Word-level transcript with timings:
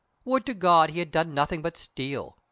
Would 0.25 0.47
to 0.47 0.55
God 0.55 0.89
he 0.89 0.97
had 0.97 1.11
done 1.11 1.35
nothing 1.35 1.61
but 1.61 1.77
steal! 1.77 2.39